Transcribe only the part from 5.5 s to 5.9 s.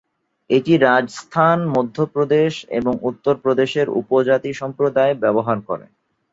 করে।